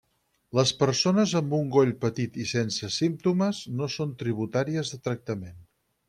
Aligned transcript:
Les 0.59 0.69
persones 0.83 1.33
amb 1.39 1.51
un 1.57 1.67
goll 1.75 1.91
petit 2.05 2.39
i 2.43 2.47
sense 2.51 2.89
símptomes 2.95 3.59
no 3.81 3.89
són 3.97 4.15
tributàries 4.23 4.93
de 4.95 4.99
tractament. 5.09 5.61